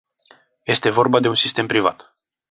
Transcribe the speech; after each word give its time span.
Este 0.65 0.89
vorba 0.89 1.19
de 1.21 1.29
un 1.33 1.39
sistem 1.43 1.67
privat. 1.73 2.01